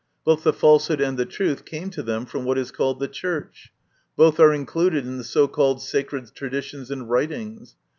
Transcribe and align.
Both 0.25 0.41
the 0.43 0.51
falsehood 0.51 0.99
and 0.99 1.15
the 1.15 1.27
truth 1.27 1.63
came 1.63 1.91
to 1.91 2.01
them 2.01 2.25
from 2.25 2.43
what 2.43 2.57
is 2.57 2.71
called 2.71 2.99
the 2.99 3.07
Church; 3.07 3.71
both 4.17 4.39
are 4.39 4.51
included 4.51 5.05
in 5.05 5.19
the 5.19 5.23
so 5.23 5.47
called 5.47 5.79
sacred 5.79 6.33
traditions 6.33 6.89
and 6.89 7.07
writings. 7.07 7.75